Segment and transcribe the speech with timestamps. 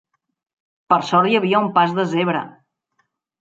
[0.93, 2.43] Per sort hi havia un pas de zebra.